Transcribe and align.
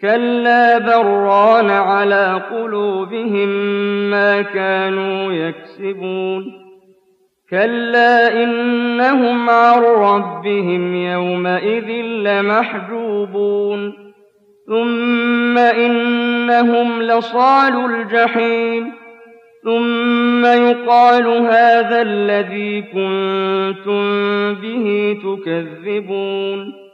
كلا 0.00 0.78
بران 0.78 1.70
على 1.70 2.42
قلوبهم 2.50 3.48
ما 4.10 4.42
كانوا 4.42 5.32
يكسبون 5.32 6.52
كلا 7.50 8.42
إنهم 8.42 9.50
عن 9.50 9.82
ربهم 9.82 10.94
يومئذ 10.94 11.90
لمحجوبون 12.00 13.92
ثم 14.66 15.58
إنهم 15.58 17.02
لصال 17.02 17.94
الجحيم 17.94 18.92
ثم 19.64 20.46
يقال 20.46 21.26
هذا 21.26 22.02
الذي 22.02 22.82
كنتم 22.82 24.02
به 24.54 25.18
تكذبون 25.22 26.85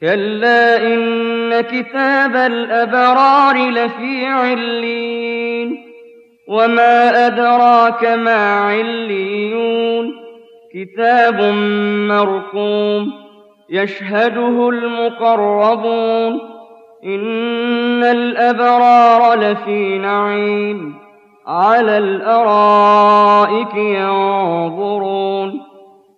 كلا 0.00 0.86
إن 0.94 1.60
كتاب 1.60 2.36
الأبرار 2.36 3.70
لفي 3.70 4.26
علين 4.26 5.82
وما 6.48 7.26
أدراك 7.26 8.04
ما 8.04 8.60
عليون 8.60 10.12
كتاب 10.74 11.40
مرقوم 12.08 13.12
يشهده 13.70 14.68
المقربون 14.68 16.40
إن 17.04 18.04
الأبرار 18.04 19.34
لفي 19.34 19.98
نعيم 19.98 20.94
على 21.46 21.98
الأرائك 21.98 23.74
ينظرون 23.74 25.69